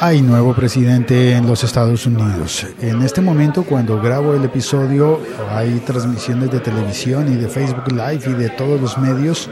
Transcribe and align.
Hay 0.00 0.22
nuevo 0.22 0.54
presidente 0.54 1.32
en 1.32 1.48
los 1.48 1.64
Estados 1.64 2.06
Unidos. 2.06 2.64
En 2.80 3.02
este 3.02 3.20
momento, 3.20 3.64
cuando 3.64 4.00
grabo 4.00 4.32
el 4.32 4.44
episodio, 4.44 5.18
hay 5.50 5.80
transmisiones 5.80 6.52
de 6.52 6.60
televisión 6.60 7.32
y 7.32 7.36
de 7.36 7.48
Facebook 7.48 7.90
Live 7.90 8.22
y 8.26 8.32
de 8.34 8.48
todos 8.50 8.80
los 8.80 8.96
medios 8.96 9.50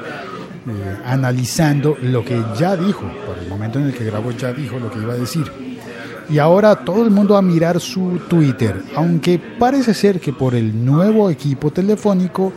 eh, 0.69 0.97
analizando 1.05 1.97
lo 2.01 2.25
que 2.25 2.41
ya 2.57 2.77
dijo. 2.77 3.11
Por 3.27 3.39
el 3.39 3.49
momento 3.49 3.81
en 3.81 3.87
el 3.87 3.95
que 3.95 4.05
grabo 4.05 4.31
ya 4.31 4.53
dijo 4.53 4.79
lo 4.79 4.89
que 4.89 4.99
iba 5.01 5.15
a 5.15 5.17
decir. 5.17 5.51
Y 6.29 6.39
ahora 6.39 6.77
todo 6.77 7.05
el 7.05 7.11
mundo 7.11 7.37
a 7.37 7.43
mirar 7.43 7.81
su 7.81 8.21
Twitter, 8.29 8.83
aunque 8.95 9.41
parece 9.59 9.95
ser 9.95 10.21
que 10.21 10.33
por 10.33 10.55
el 10.55 10.85
nuevo 10.85 11.29
equipo 11.29 11.73
telefónico 11.73 12.53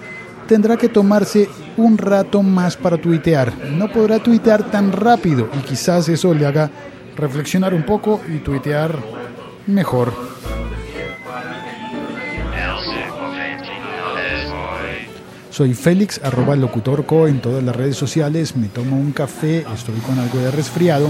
tendrá 0.49 0.77
que 0.77 0.89
tomarse 0.89 1.47
un 1.77 1.95
rato 1.95 2.41
más 2.41 2.75
para 2.75 2.97
tuitear. 2.97 3.53
No 3.69 3.87
podrá 3.87 4.17
tuitear 4.17 4.71
tan 4.71 4.91
rápido 4.91 5.47
y 5.53 5.61
quizás 5.61 6.09
eso 6.09 6.33
le 6.33 6.47
haga 6.47 6.71
reflexionar 7.15 7.75
un 7.75 7.85
poco 7.85 8.19
y 8.27 8.39
tuitear 8.39 8.97
mejor. 9.67 10.11
Soy 15.51 15.75
Félix, 15.75 16.19
arroba 16.23 16.55
locutorco 16.55 17.27
en 17.27 17.41
todas 17.41 17.63
las 17.63 17.75
redes 17.75 17.97
sociales. 17.97 18.55
Me 18.55 18.69
tomo 18.69 18.97
un 18.97 19.11
café, 19.11 19.67
estoy 19.71 19.99
con 19.99 20.17
algo 20.17 20.39
de 20.39 20.49
resfriado. 20.49 21.09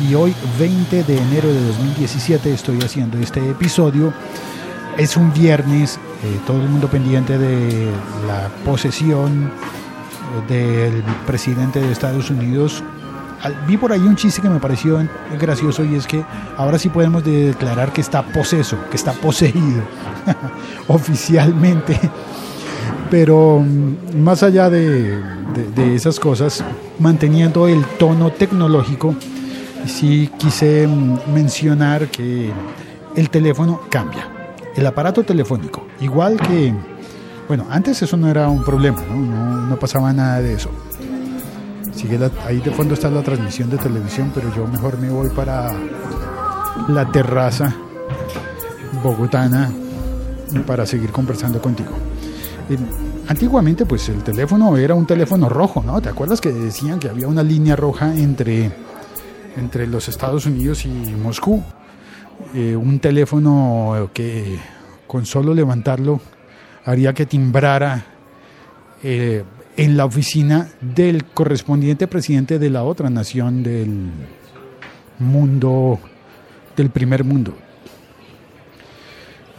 Y 0.00 0.16
hoy, 0.16 0.34
20 0.58 1.04
de 1.04 1.16
enero 1.16 1.48
de 1.48 1.64
2017, 1.68 2.52
estoy 2.52 2.80
haciendo 2.80 3.18
este 3.18 3.38
episodio. 3.48 4.12
Es 4.98 5.16
un 5.16 5.32
viernes, 5.32 6.00
eh, 6.24 6.40
todo 6.46 6.62
el 6.62 6.68
mundo 6.68 6.88
pendiente 6.88 7.38
de 7.38 7.90
la 8.26 8.48
posesión 8.64 9.50
del 10.48 11.02
presidente 11.26 11.80
de 11.80 11.92
Estados 11.92 12.30
Unidos 12.30 12.82
vi 13.66 13.76
por 13.76 13.92
ahí 13.92 14.00
un 14.00 14.16
chiste 14.16 14.40
que 14.40 14.48
me 14.48 14.58
pareció 14.58 15.06
gracioso 15.38 15.84
y 15.84 15.94
es 15.96 16.06
que 16.06 16.24
ahora 16.56 16.78
sí 16.78 16.88
podemos 16.88 17.24
declarar 17.24 17.92
que 17.92 18.00
está 18.00 18.22
poseso, 18.22 18.78
que 18.90 18.96
está 18.96 19.12
poseído 19.12 19.82
oficialmente. 20.88 21.98
Pero 23.10 23.60
mm, 23.60 24.18
más 24.18 24.42
allá 24.42 24.70
de, 24.70 25.20
esas 25.94 26.18
cosas, 26.18 26.64
manteniendo 26.98 27.68
el 27.68 27.84
tono 27.98 28.30
tecnológico, 28.30 29.14
sí 29.86 30.30
quise 30.38 30.86
mm, 30.86 31.32
mencionar 31.32 32.08
que 32.08 32.50
el 33.14 33.30
teléfono 33.30 33.82
cambia. 33.90 34.33
El 34.76 34.86
aparato 34.86 35.22
telefónico, 35.22 35.86
igual 36.00 36.36
que, 36.40 36.74
bueno, 37.48 37.66
antes 37.70 38.02
eso 38.02 38.16
no 38.16 38.28
era 38.28 38.48
un 38.48 38.64
problema, 38.64 39.02
no, 39.02 39.66
no 39.66 39.78
pasaba 39.78 40.12
nada 40.12 40.40
de 40.40 40.54
eso 40.54 40.70
ahí 42.46 42.60
de 42.60 42.70
fondo 42.70 42.94
está 42.94 43.10
la 43.10 43.22
transmisión 43.22 43.70
de 43.70 43.78
televisión, 43.78 44.30
pero 44.34 44.54
yo 44.54 44.66
mejor 44.66 44.98
me 44.98 45.10
voy 45.10 45.30
para 45.30 45.72
la 46.88 47.10
terraza 47.10 47.74
bogotana 49.02 49.70
para 50.66 50.86
seguir 50.86 51.10
conversando 51.10 51.60
contigo. 51.60 51.90
Eh, 52.68 52.76
antiguamente, 53.28 53.86
pues 53.86 54.08
el 54.08 54.22
teléfono 54.22 54.76
era 54.76 54.94
un 54.94 55.06
teléfono 55.06 55.48
rojo, 55.48 55.82
¿no? 55.84 56.00
¿Te 56.00 56.08
acuerdas 56.08 56.40
que 56.40 56.52
decían 56.52 56.98
que 56.98 57.08
había 57.08 57.26
una 57.26 57.42
línea 57.42 57.76
roja 57.76 58.14
entre, 58.14 58.70
entre 59.56 59.86
los 59.86 60.08
Estados 60.08 60.46
Unidos 60.46 60.84
y 60.84 60.88
Moscú? 60.88 61.62
Eh, 62.54 62.76
un 62.76 63.00
teléfono 63.00 64.10
que 64.12 64.58
con 65.06 65.26
solo 65.26 65.54
levantarlo 65.54 66.20
haría 66.84 67.12
que 67.12 67.26
timbrara 67.26 68.04
eh, 69.02 69.44
en 69.76 69.96
la 69.96 70.04
oficina 70.04 70.68
del 70.80 71.24
correspondiente 71.24 72.06
presidente 72.06 72.58
de 72.58 72.70
la 72.70 72.84
otra 72.84 73.10
nación 73.10 73.62
del 73.62 74.10
mundo, 75.18 75.98
del 76.76 76.90
primer 76.90 77.24
mundo. 77.24 77.54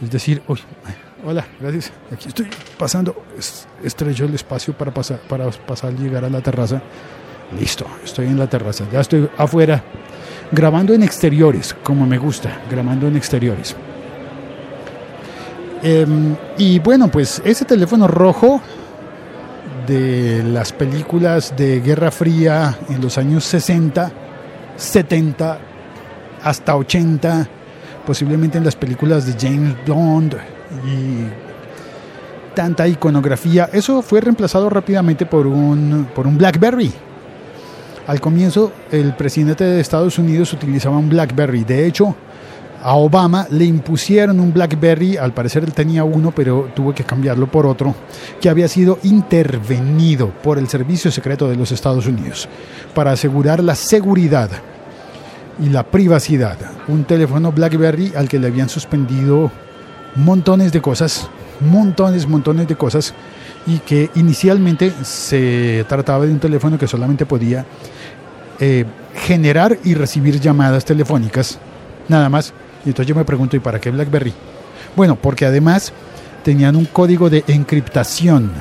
Es 0.02 0.10
decir, 0.10 0.42
hola, 1.24 1.46
gracias. 1.60 1.92
Aquí 2.12 2.28
estoy 2.28 2.46
pasando, 2.78 3.24
estrecho 3.82 4.24
el 4.24 4.34
espacio 4.34 4.74
para 4.74 4.92
pasar, 4.92 5.20
para 5.20 5.50
pasar, 5.50 5.94
llegar 5.94 6.24
a 6.24 6.30
la 6.30 6.40
terraza. 6.40 6.82
Listo, 7.58 7.86
estoy 8.04 8.26
en 8.26 8.38
la 8.38 8.48
terraza, 8.48 8.84
ya 8.90 9.00
estoy 9.00 9.28
afuera, 9.36 9.82
grabando 10.52 10.94
en 10.94 11.02
exteriores, 11.02 11.74
como 11.82 12.06
me 12.06 12.18
gusta, 12.18 12.60
grabando 12.70 13.08
en 13.08 13.16
exteriores. 13.16 13.76
Em, 15.82 16.34
y 16.58 16.78
bueno, 16.78 17.08
pues 17.08 17.42
ese 17.44 17.64
teléfono 17.64 18.08
rojo 18.08 18.60
de 19.86 20.42
las 20.42 20.72
películas 20.72 21.54
de 21.56 21.80
Guerra 21.80 22.10
Fría 22.10 22.76
en 22.88 23.00
los 23.00 23.18
años 23.18 23.44
60, 23.44 24.10
70, 24.76 25.58
hasta 26.42 26.76
80, 26.76 27.48
posiblemente 28.04 28.58
en 28.58 28.64
las 28.64 28.74
películas 28.74 29.26
de 29.26 29.34
James 29.38 29.76
Bond 29.86 30.34
y 30.86 32.54
tanta 32.54 32.88
iconografía. 32.88 33.68
Eso 33.72 34.02
fue 34.02 34.20
reemplazado 34.20 34.68
rápidamente 34.70 35.26
por 35.26 35.46
un, 35.46 36.08
por 36.14 36.26
un 36.26 36.38
BlackBerry. 36.38 36.92
Al 38.06 38.20
comienzo, 38.20 38.72
el 38.92 39.14
presidente 39.14 39.64
de 39.64 39.80
Estados 39.80 40.18
Unidos 40.18 40.52
utilizaba 40.52 40.96
un 40.96 41.08
BlackBerry. 41.08 41.64
De 41.64 41.86
hecho, 41.86 42.14
a 42.80 42.94
Obama 42.94 43.48
le 43.50 43.64
impusieron 43.64 44.38
un 44.38 44.52
BlackBerry, 44.52 45.16
al 45.16 45.32
parecer 45.32 45.64
él 45.64 45.72
tenía 45.72 46.04
uno, 46.04 46.30
pero 46.30 46.68
tuvo 46.72 46.94
que 46.94 47.02
cambiarlo 47.02 47.50
por 47.50 47.66
otro, 47.66 47.96
que 48.40 48.48
había 48.48 48.68
sido 48.68 49.00
intervenido 49.02 50.28
por 50.28 50.56
el 50.58 50.68
Servicio 50.68 51.10
Secreto 51.10 51.48
de 51.48 51.56
los 51.56 51.72
Estados 51.72 52.06
Unidos 52.06 52.48
para 52.94 53.10
asegurar 53.10 53.60
la 53.64 53.74
seguridad 53.74 54.50
y 55.58 55.70
la 55.70 55.82
privacidad. 55.82 56.58
Un 56.86 57.04
teléfono 57.04 57.50
BlackBerry 57.50 58.12
al 58.14 58.28
que 58.28 58.38
le 58.38 58.46
habían 58.46 58.68
suspendido 58.68 59.50
montones 60.14 60.70
de 60.70 60.80
cosas, 60.80 61.28
montones, 61.60 62.28
montones 62.28 62.68
de 62.68 62.76
cosas, 62.76 63.14
y 63.66 63.78
que 63.80 64.10
inicialmente 64.14 64.92
se 65.02 65.84
trataba 65.88 66.26
de 66.26 66.32
un 66.32 66.38
teléfono 66.38 66.78
que 66.78 66.86
solamente 66.86 67.26
podía 67.26 67.66
eh, 68.60 68.84
generar 69.14 69.78
y 69.84 69.94
recibir 69.94 70.40
llamadas 70.40 70.84
telefónicas, 70.84 71.58
nada 72.08 72.28
más 72.28 72.52
y 72.86 72.90
entonces 72.90 73.08
yo 73.08 73.16
me 73.16 73.24
pregunto, 73.24 73.56
¿y 73.56 73.60
para 73.60 73.80
qué 73.80 73.90
BlackBerry? 73.90 74.32
Bueno, 74.94 75.16
porque 75.16 75.44
además 75.44 75.92
tenían 76.44 76.76
un 76.76 76.84
código 76.84 77.28
de 77.28 77.42
encriptación 77.48 78.52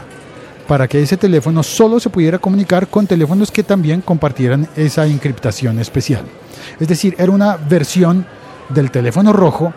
para 0.67 0.88
que 0.88 0.99
ese 0.99 1.16
teléfono 1.16 1.61
solo 1.61 1.99
se 1.99 2.09
pudiera 2.09 2.39
comunicar 2.39 2.87
con 2.87 3.05
teléfonos 3.05 3.51
que 3.51 3.61
también 3.61 4.01
compartieran 4.01 4.67
esa 4.75 5.05
encriptación 5.05 5.77
especial. 5.77 6.23
Es 6.79 6.87
decir, 6.87 7.16
era 7.19 7.31
una 7.31 7.55
versión 7.55 8.25
del 8.69 8.89
teléfono 8.89 9.31
rojo 9.31 9.72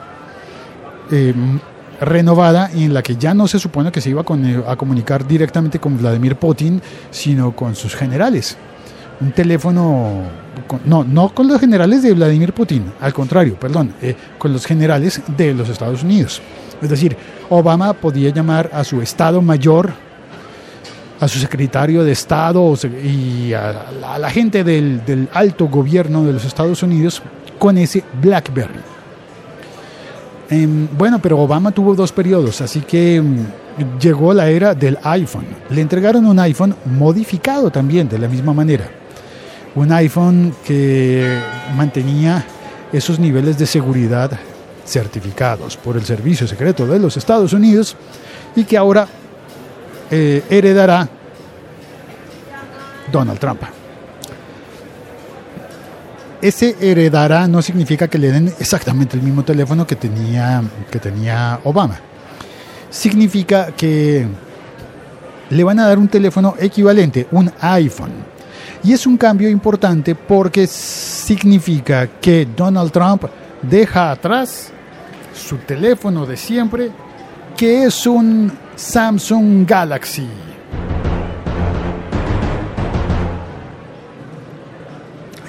em, 1.11 1.61
renovada 2.01 2.71
en 2.73 2.95
la 2.95 3.03
que 3.03 3.17
ya 3.17 3.35
no 3.35 3.49
se 3.49 3.59
supone 3.59 3.91
que 3.93 4.01
se 4.01 4.11
iba 4.11 4.23
a 4.23 4.77
comunicar 4.77 5.27
directamente 5.27 5.79
con 5.79 5.99
Vladimir 5.99 6.37
Putin, 6.37 6.81
sino 7.11 7.55
con 7.55 7.75
sus 7.75 7.95
generales 7.95 8.57
un 9.21 9.33
teléfono, 9.33 10.23
no, 10.85 11.05
no 11.05 11.29
con 11.35 11.49
los 11.49 11.61
generales 11.61 12.03
de 12.03 12.15
Vladimir 12.15 12.53
Putin, 12.53 12.93
al 13.01 13.13
contrario, 13.13 13.57
perdón, 13.59 13.93
eh, 14.01 14.15
con 14.39 14.53
los 14.53 14.65
generales 14.65 15.21
de 15.37 15.55
los 15.55 15.69
Estados 15.69 16.03
Unidos. 16.03 16.41
Es 16.81 16.89
decir, 16.89 17.17
Obama 17.49 17.93
podía 17.93 18.31
llamar 18.31 18.71
a 18.73 18.85
su 18.85 19.01
Estado 19.01 19.43
Mayor, 19.43 19.93
a 21.21 21.27
su 21.27 21.41
secretario 21.41 22.05
de 22.05 22.13
Estado 22.13 22.75
y 23.03 23.53
a, 23.53 23.91
la 24.21 24.31
gente 24.31 24.63
del, 24.63 25.05
del 25.05 25.29
alto 25.33 25.67
gobierno 25.67 26.25
de 26.25 26.33
los 26.33 26.45
Estados 26.45 26.83
Unidos 26.85 27.21
con 27.59 27.77
ese 27.77 28.05
BlackBerry. 28.23 28.98
Em, 30.51 30.89
bueno, 30.97 31.19
pero 31.19 31.39
Obama 31.39 31.73
tuvo 31.73 31.95
dos 31.95 32.13
periodos, 32.13 32.61
así 32.61 32.81
que 32.81 33.17
em, 33.17 33.45
llegó 34.01 34.33
la 34.33 34.49
era 34.49 34.75
del 34.75 34.99
iPhone. 35.03 35.47
Le 35.71 35.81
entregaron 35.81 36.25
un 36.27 36.39
iPhone 36.39 36.75
modificado 36.87 37.71
también 37.71 38.09
de 38.09 38.19
la 38.19 38.29
misma 38.29 38.53
manera 38.55 38.89
un 39.75 39.93
iPhone 39.93 40.55
que 40.65 41.39
mantenía 41.77 42.45
esos 42.93 43.19
niveles 43.19 43.59
de 43.59 43.67
seguridad 43.67 44.31
certificados 44.85 45.77
por 45.77 45.97
el 45.97 46.05
Servicio 46.05 46.49
Secreto 46.49 46.87
de 46.87 46.99
los 46.99 47.17
Estados 47.17 47.53
Unidos 47.53 47.97
y 48.57 48.65
que 48.65 48.77
ahora 48.77 49.07
eh, 50.11 50.43
heredará 50.51 51.09
Donald 53.13 53.39
Trump. 53.39 53.78
Ese 56.41 56.77
heredará 56.81 57.49
no 57.49 57.61
significa 57.63 58.07
que 58.07 58.19
le 58.19 58.31
den 58.31 58.53
exactamente 58.61 59.17
el 59.17 59.23
mismo 59.23 59.43
teléfono 59.43 59.87
que 59.87 59.97
tenía, 59.97 60.63
que 60.91 61.01
tenía 61.01 61.59
Obama. 61.65 61.99
Significa 62.91 63.73
que 63.73 64.27
le 65.51 65.65
van 65.65 65.81
a 65.81 65.89
dar 65.89 65.99
un 65.99 66.07
teléfono 66.07 66.55
equivalente, 66.61 67.27
un 67.33 67.51
iPhone, 67.61 68.13
y 68.85 68.93
es 68.93 69.07
un 69.07 69.17
cambio 69.17 69.49
importante 69.51 70.15
porque 70.15 70.67
significa 70.67 72.07
que 72.21 72.47
Donald 72.57 72.93
Trump 72.93 73.25
deja 73.61 74.13
atrás 74.13 74.71
su 75.35 75.57
teléfono 75.59 76.25
de 76.25 76.37
siempre, 76.37 76.91
que 77.57 77.85
es 77.85 78.07
un 78.07 78.53
Samsung 78.77 79.67
Galaxy. 79.67 80.29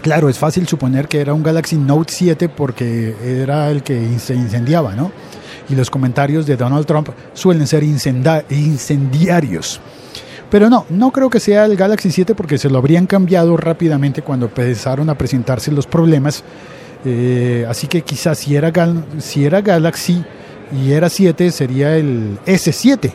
Claro, 0.01 0.29
es 0.29 0.37
fácil 0.37 0.67
suponer 0.67 1.07
que 1.07 1.19
era 1.19 1.33
un 1.33 1.43
Galaxy 1.43 1.75
Note 1.77 2.13
7 2.13 2.47
porque 2.49 3.15
era 3.23 3.69
el 3.69 3.83
que 3.83 4.17
se 4.19 4.33
incendiaba, 4.33 4.95
¿no? 4.95 5.11
Y 5.67 5.75
los 5.75 5.89
comentarios 5.89 6.45
de 6.45 6.55
Donald 6.55 6.85
Trump 6.85 7.09
suelen 7.33 7.67
ser 7.67 7.83
incendiarios. 7.83 9.81
Pero 10.49 10.69
no, 10.69 10.85
no 10.89 11.11
creo 11.11 11.29
que 11.29 11.39
sea 11.39 11.65
el 11.65 11.75
Galaxy 11.75 12.11
7 12.11 12.33
porque 12.33 12.57
se 12.57 12.69
lo 12.69 12.77
habrían 12.79 13.05
cambiado 13.07 13.55
rápidamente 13.57 14.21
cuando 14.21 14.45
empezaron 14.47 15.09
a 15.09 15.17
presentarse 15.17 15.71
los 15.71 15.85
problemas. 15.85 16.43
Eh, 17.05 17.65
así 17.69 17.87
que 17.87 18.01
quizás 18.01 18.39
si 18.39 18.55
era, 18.55 18.71
si 19.19 19.45
era 19.45 19.61
Galaxy 19.61 20.23
y 20.71 20.91
era 20.93 21.09
7 21.09 21.51
sería 21.51 21.97
el 21.97 22.39
S7. 22.45 23.13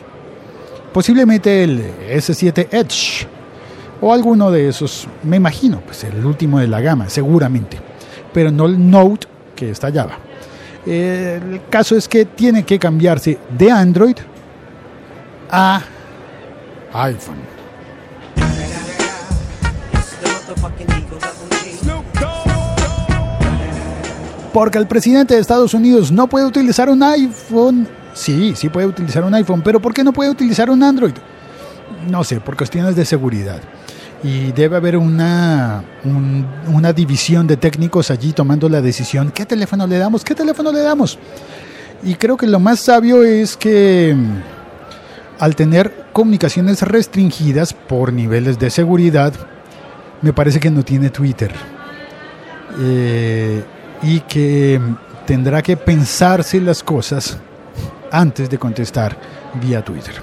Posiblemente 0.93 1.63
el 1.63 1.83
S7 2.09 2.67
Edge 2.71 3.27
o 4.07 4.13
alguno 4.13 4.51
de 4.51 4.69
esos, 4.69 5.07
me 5.23 5.37
imagino, 5.37 5.81
pues 5.83 6.03
el 6.03 6.23
último 6.23 6.59
de 6.59 6.67
la 6.67 6.79
gama, 6.79 7.09
seguramente, 7.09 7.79
pero 8.31 8.51
no 8.51 8.67
el 8.67 8.91
Note 8.91 9.25
que 9.55 9.71
estallaba. 9.71 10.19
El 10.85 11.61
caso 11.71 11.95
es 11.95 12.07
que 12.07 12.23
tiene 12.23 12.63
que 12.63 12.77
cambiarse 12.77 13.39
de 13.57 13.71
Android 13.71 14.17
a 15.49 15.81
iPhone. 16.93 17.39
Porque 24.53 24.77
el 24.77 24.85
presidente 24.85 25.33
de 25.33 25.41
Estados 25.41 25.73
Unidos 25.73 26.11
no 26.11 26.27
puede 26.27 26.45
utilizar 26.45 26.91
un 26.91 27.01
iPhone. 27.01 27.87
Sí, 28.13 28.53
sí 28.55 28.69
puede 28.69 28.85
utilizar 28.85 29.23
un 29.23 29.33
iPhone, 29.33 29.63
pero 29.63 29.79
¿por 29.79 29.95
qué 29.95 30.03
no 30.03 30.13
puede 30.13 30.29
utilizar 30.29 30.69
un 30.69 30.83
Android? 30.83 31.15
No 32.07 32.23
sé, 32.23 32.39
por 32.39 32.55
cuestiones 32.55 32.95
de 32.95 33.03
seguridad 33.03 33.61
y 34.25 34.51
debe 34.53 34.75
haber 34.77 34.97
una, 34.97 35.83
una 36.73 36.93
división 36.93 37.45
de 37.45 37.57
técnicos 37.57 38.09
allí 38.09 38.33
tomando 38.33 38.67
la 38.67 38.81
decisión, 38.81 39.29
¿qué 39.29 39.45
teléfono 39.45 39.85
le 39.85 39.99
damos? 39.99 40.23
¿Qué 40.23 40.33
teléfono 40.33 40.71
le 40.71 40.79
damos? 40.79 41.19
Y 42.01 42.15
creo 42.15 42.35
que 42.35 42.47
lo 42.47 42.59
más 42.59 42.79
sabio 42.79 43.23
es 43.23 43.55
que 43.55 44.15
mm, 44.17 44.41
al 45.37 45.55
tener 45.55 46.07
comunicaciones 46.11 46.81
restringidas 46.81 47.73
por 47.73 48.11
niveles 48.11 48.57
de 48.57 48.71
seguridad, 48.71 49.31
me 50.23 50.33
parece 50.33 50.59
que 50.59 50.71
no 50.71 50.81
tiene 50.81 51.11
Twitter. 51.11 51.51
Eh, 52.79 53.63
y 54.01 54.21
que 54.21 54.79
mm, 54.79 55.25
tendrá 55.27 55.61
que 55.61 55.77
pensarse 55.77 56.59
las 56.59 56.81
cosas 56.81 57.37
antes 58.11 58.49
de 58.49 58.57
contestar 58.57 59.15
vía 59.61 59.85
Twitter. 59.85 60.15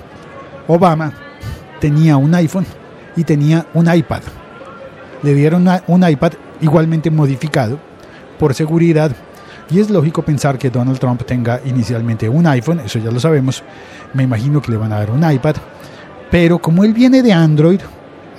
Obama 0.66 1.12
tenía 1.78 2.16
un 2.16 2.34
iPhone 2.34 2.66
y 3.16 3.24
tenía 3.24 3.66
un 3.74 3.92
iPad. 3.92 4.22
Le 5.22 5.34
dieron 5.34 5.68
un 5.86 6.08
iPad 6.08 6.32
igualmente 6.60 7.10
modificado 7.10 7.78
por 8.38 8.54
seguridad 8.54 9.12
y 9.70 9.80
es 9.80 9.90
lógico 9.90 10.22
pensar 10.22 10.58
que 10.58 10.70
Donald 10.70 10.98
Trump 10.98 11.22
tenga 11.24 11.60
inicialmente 11.64 12.28
un 12.28 12.46
iPhone, 12.46 12.80
eso 12.80 12.98
ya 12.98 13.10
lo 13.10 13.20
sabemos, 13.20 13.62
me 14.12 14.22
imagino 14.22 14.60
que 14.60 14.72
le 14.72 14.76
van 14.76 14.92
a 14.92 14.98
dar 14.98 15.10
un 15.10 15.30
iPad, 15.30 15.56
pero 16.30 16.58
como 16.58 16.84
él 16.84 16.92
viene 16.92 17.22
de 17.22 17.32
Android, 17.32 17.80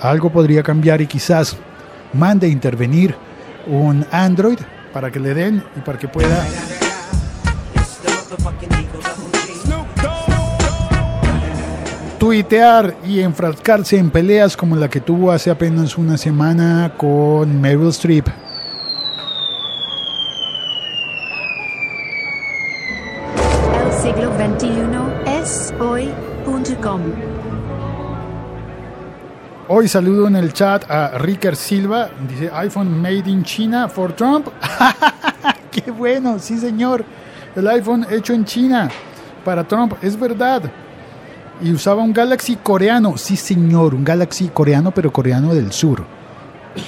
algo 0.00 0.30
podría 0.30 0.62
cambiar 0.62 1.00
y 1.00 1.06
quizás 1.06 1.56
mande 2.12 2.48
intervenir 2.48 3.14
un 3.66 4.06
Android 4.12 4.58
para 4.92 5.10
que 5.10 5.18
le 5.18 5.34
den 5.34 5.64
y 5.76 5.80
para 5.80 5.98
que 5.98 6.08
pueda 6.08 6.44
tuitear 12.24 12.96
y 13.04 13.20
enfrascarse 13.20 13.98
en 13.98 14.08
peleas 14.08 14.56
como 14.56 14.76
la 14.76 14.88
que 14.88 14.98
tuvo 14.98 15.30
hace 15.30 15.50
apenas 15.50 15.98
una 15.98 16.16
semana 16.16 16.94
con 16.96 17.60
Meryl 17.60 17.88
Streep. 17.88 18.26
El 23.84 23.92
siglo 23.92 24.32
XXI 24.38 25.30
es 25.38 25.74
hoy.com. 25.78 27.02
Hoy 29.68 29.86
saludo 29.86 30.26
en 30.26 30.36
el 30.36 30.54
chat 30.54 30.90
a 30.90 31.18
Ricker 31.18 31.54
Silva, 31.54 32.08
dice 32.26 32.50
iPhone 32.54 33.02
made 33.02 33.28
in 33.28 33.42
China 33.42 33.86
for 33.86 34.14
Trump. 34.14 34.48
¡Qué 35.70 35.90
bueno! 35.90 36.38
Sí, 36.38 36.56
señor. 36.56 37.04
El 37.54 37.68
iPhone 37.68 38.06
hecho 38.10 38.32
en 38.32 38.46
China 38.46 38.88
para 39.44 39.62
Trump, 39.64 39.92
es 40.00 40.18
verdad 40.18 40.72
y 41.62 41.72
usaba 41.72 42.02
un 42.02 42.12
Galaxy 42.12 42.56
coreano. 42.56 43.16
Sí, 43.16 43.36
señor, 43.36 43.94
un 43.94 44.04
Galaxy 44.04 44.48
coreano, 44.48 44.92
pero 44.92 45.12
coreano 45.12 45.54
del 45.54 45.72
sur. 45.72 46.04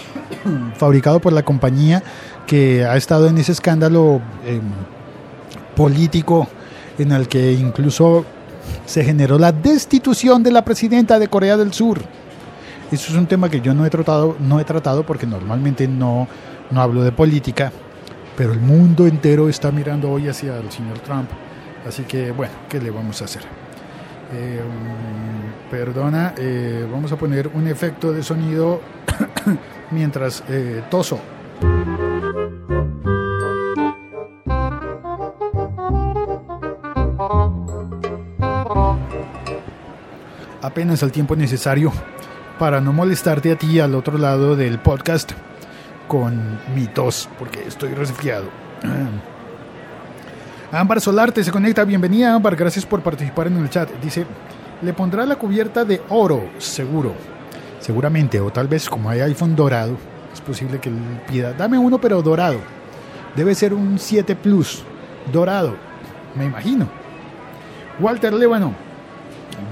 Fabricado 0.76 1.20
por 1.20 1.32
la 1.32 1.44
compañía 1.44 2.02
que 2.46 2.84
ha 2.84 2.96
estado 2.96 3.26
en 3.28 3.38
ese 3.38 3.52
escándalo 3.52 4.20
em, 4.44 4.62
político 5.74 6.48
en 6.98 7.12
el 7.12 7.28
que 7.28 7.52
incluso 7.52 8.24
se 8.84 9.04
generó 9.04 9.38
la 9.38 9.52
destitución 9.52 10.42
de 10.42 10.52
la 10.52 10.64
presidenta 10.64 11.18
de 11.18 11.28
Corea 11.28 11.56
del 11.56 11.72
Sur. 11.72 12.00
Eso 12.90 13.12
es 13.12 13.18
un 13.18 13.26
tema 13.26 13.50
que 13.50 13.60
yo 13.60 13.74
no 13.74 13.84
he 13.84 13.90
tratado, 13.90 14.36
no 14.38 14.60
he 14.60 14.64
tratado 14.64 15.04
porque 15.04 15.26
normalmente 15.26 15.88
no, 15.88 16.28
no 16.70 16.80
hablo 16.80 17.02
de 17.02 17.12
política, 17.12 17.72
pero 18.36 18.52
el 18.52 18.60
mundo 18.60 19.06
entero 19.06 19.48
está 19.48 19.72
mirando 19.72 20.10
hoy 20.10 20.28
hacia 20.28 20.56
el 20.56 20.70
señor 20.70 20.98
Trump. 21.00 21.28
Así 21.86 22.04
que 22.04 22.30
bueno, 22.30 22.54
¿qué 22.68 22.80
le 22.80 22.90
vamos 22.90 23.22
a 23.22 23.24
hacer? 23.24 23.42
Eh, 24.32 24.60
perdona, 25.70 26.34
eh, 26.36 26.86
vamos 26.90 27.12
a 27.12 27.16
poner 27.16 27.48
un 27.54 27.68
efecto 27.68 28.12
de 28.12 28.22
sonido 28.22 28.80
mientras 29.90 30.42
eh, 30.48 30.82
toso. 30.90 31.20
Apenas 40.62 41.02
el 41.02 41.12
tiempo 41.12 41.36
necesario 41.36 41.92
para 42.58 42.80
no 42.80 42.92
molestarte 42.92 43.52
a 43.52 43.56
ti 43.56 43.78
al 43.78 43.94
otro 43.94 44.18
lado 44.18 44.56
del 44.56 44.78
podcast 44.78 45.32
con 46.08 46.58
mi 46.74 46.86
tos, 46.86 47.28
porque 47.38 47.62
estoy 47.66 47.94
resfriado. 47.94 48.46
Ámbar 50.72 51.00
Solarte 51.00 51.44
se 51.44 51.52
conecta. 51.52 51.84
Bienvenida, 51.84 52.34
Ámbar. 52.34 52.56
Gracias 52.56 52.84
por 52.84 53.00
participar 53.00 53.46
en 53.46 53.56
el 53.58 53.70
chat. 53.70 53.88
Dice, 54.02 54.26
le 54.82 54.92
pondrá 54.92 55.24
la 55.24 55.36
cubierta 55.36 55.84
de 55.84 56.02
oro, 56.08 56.50
seguro. 56.58 57.14
Seguramente, 57.78 58.40
o 58.40 58.50
tal 58.50 58.66
vez 58.66 58.90
como 58.90 59.08
hay 59.08 59.20
iPhone 59.20 59.54
dorado, 59.54 59.96
es 60.34 60.40
posible 60.40 60.80
que 60.80 60.90
pida, 61.28 61.52
dame 61.52 61.78
uno 61.78 62.00
pero 62.00 62.20
dorado. 62.20 62.58
Debe 63.36 63.54
ser 63.54 63.74
un 63.74 63.98
7 63.98 64.34
Plus, 64.34 64.82
dorado, 65.32 65.76
me 66.34 66.46
imagino. 66.46 66.88
Walter 68.00 68.32
Lébano, 68.32 68.74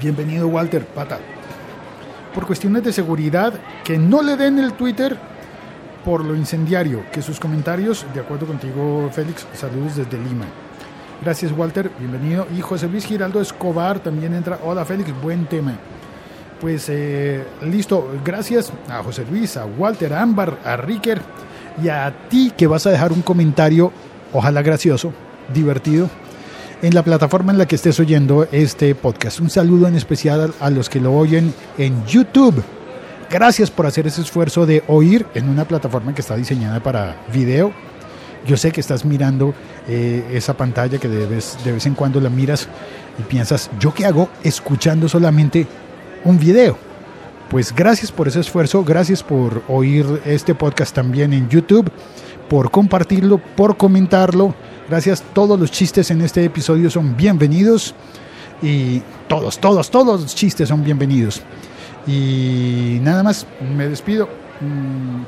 bienvenido 0.00 0.46
Walter, 0.46 0.86
pata. 0.86 1.18
Por 2.32 2.46
cuestiones 2.46 2.84
de 2.84 2.92
seguridad, 2.92 3.52
que 3.82 3.98
no 3.98 4.22
le 4.22 4.36
den 4.36 4.60
el 4.60 4.74
Twitter 4.74 5.18
por 6.04 6.24
lo 6.24 6.36
incendiario, 6.36 7.04
que 7.10 7.20
sus 7.20 7.40
comentarios, 7.40 8.06
de 8.14 8.20
acuerdo 8.20 8.46
contigo 8.46 9.10
Félix, 9.12 9.44
saludos 9.54 9.96
desde 9.96 10.18
Lima. 10.18 10.46
Gracias, 11.24 11.52
Walter. 11.56 11.90
Bienvenido. 11.98 12.46
Y 12.54 12.60
José 12.60 12.86
Luis 12.86 13.06
Giraldo 13.06 13.40
Escobar 13.40 13.98
también 13.98 14.34
entra. 14.34 14.58
Hola, 14.62 14.84
Félix. 14.84 15.10
Buen 15.22 15.46
tema. 15.46 15.72
Pues 16.60 16.84
eh, 16.90 17.42
listo. 17.62 18.10
Gracias 18.22 18.70
a 18.90 19.02
José 19.02 19.24
Luis, 19.30 19.56
a 19.56 19.64
Walter, 19.64 20.12
a 20.12 20.20
Ámbar, 20.20 20.58
a 20.62 20.76
Ricker 20.76 21.22
y 21.82 21.88
a 21.88 22.14
ti 22.28 22.52
que 22.54 22.66
vas 22.66 22.86
a 22.86 22.90
dejar 22.90 23.10
un 23.10 23.22
comentario, 23.22 23.90
ojalá 24.34 24.60
gracioso, 24.60 25.14
divertido, 25.52 26.10
en 26.82 26.94
la 26.94 27.02
plataforma 27.02 27.52
en 27.52 27.58
la 27.58 27.66
que 27.66 27.76
estés 27.76 27.98
oyendo 28.00 28.46
este 28.52 28.94
podcast. 28.94 29.40
Un 29.40 29.48
saludo 29.48 29.88
en 29.88 29.96
especial 29.96 30.52
a 30.60 30.68
los 30.68 30.90
que 30.90 31.00
lo 31.00 31.14
oyen 31.14 31.54
en 31.78 32.04
YouTube. 32.04 32.62
Gracias 33.30 33.70
por 33.70 33.86
hacer 33.86 34.06
ese 34.06 34.20
esfuerzo 34.20 34.66
de 34.66 34.84
oír 34.88 35.24
en 35.34 35.48
una 35.48 35.64
plataforma 35.64 36.14
que 36.14 36.20
está 36.20 36.36
diseñada 36.36 36.80
para 36.80 37.16
video 37.32 37.72
yo 38.46 38.56
sé 38.56 38.72
que 38.72 38.80
estás 38.80 39.04
mirando 39.04 39.54
eh, 39.88 40.24
esa 40.32 40.54
pantalla 40.54 40.98
que 40.98 41.08
de 41.08 41.26
vez, 41.26 41.56
de 41.64 41.72
vez 41.72 41.86
en 41.86 41.94
cuando 41.94 42.20
la 42.20 42.30
miras 42.30 42.68
y 43.18 43.22
piensas, 43.22 43.70
¿yo 43.78 43.94
qué 43.94 44.06
hago 44.06 44.28
escuchando 44.42 45.08
solamente 45.08 45.66
un 46.24 46.38
video? 46.38 46.76
Pues 47.50 47.74
gracias 47.74 48.10
por 48.10 48.28
ese 48.28 48.40
esfuerzo, 48.40 48.84
gracias 48.84 49.22
por 49.22 49.62
oír 49.68 50.06
este 50.24 50.54
podcast 50.54 50.94
también 50.94 51.32
en 51.32 51.48
YouTube, 51.48 51.90
por 52.48 52.70
compartirlo, 52.70 53.38
por 53.38 53.76
comentarlo. 53.76 54.54
Gracias, 54.88 55.22
todos 55.32 55.58
los 55.58 55.70
chistes 55.70 56.10
en 56.10 56.20
este 56.20 56.44
episodio 56.44 56.90
son 56.90 57.16
bienvenidos 57.16 57.94
y 58.62 59.02
todos, 59.28 59.58
todos, 59.58 59.90
todos 59.90 60.22
los 60.22 60.34
chistes 60.34 60.68
son 60.68 60.82
bienvenidos. 60.84 61.42
Y 62.06 62.98
nada 63.02 63.22
más, 63.22 63.46
me 63.76 63.88
despido. 63.88 64.28
Mm, 64.60 65.22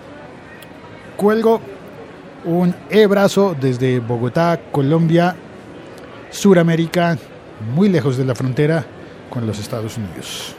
cuelgo 1.16 1.60
un 2.46 2.74
e-brazo 2.90 3.56
desde 3.60 3.98
Bogotá, 3.98 4.60
Colombia, 4.70 5.34
Suramérica, 6.30 7.18
muy 7.74 7.88
lejos 7.88 8.16
de 8.16 8.24
la 8.24 8.34
frontera 8.34 8.86
con 9.28 9.46
los 9.46 9.58
Estados 9.58 9.98
Unidos. 9.98 10.54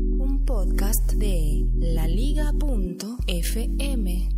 Un 0.00 0.44
podcast 0.44 1.12
de 1.12 1.66
La 1.78 2.06
FM. 3.26 4.37